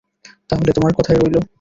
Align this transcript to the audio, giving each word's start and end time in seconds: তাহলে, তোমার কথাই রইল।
তাহলে, 0.49 0.71
তোমার 0.71 0.91
কথাই 0.93 1.15
রইল। 1.15 1.35